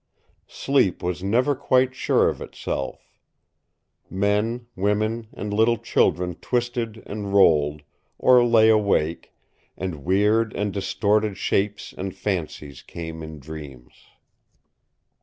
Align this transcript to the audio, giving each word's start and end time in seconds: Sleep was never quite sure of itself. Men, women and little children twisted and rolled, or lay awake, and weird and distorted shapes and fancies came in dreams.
Sleep 0.47 1.03
was 1.03 1.21
never 1.21 1.53
quite 1.53 1.93
sure 1.93 2.27
of 2.27 2.41
itself. 2.41 3.13
Men, 4.09 4.65
women 4.75 5.27
and 5.31 5.53
little 5.53 5.77
children 5.77 6.33
twisted 6.41 7.03
and 7.05 7.35
rolled, 7.35 7.83
or 8.17 8.43
lay 8.43 8.69
awake, 8.69 9.31
and 9.77 10.03
weird 10.03 10.55
and 10.55 10.73
distorted 10.73 11.37
shapes 11.37 11.93
and 11.95 12.15
fancies 12.15 12.81
came 12.81 13.21
in 13.21 13.37
dreams. 13.37 13.93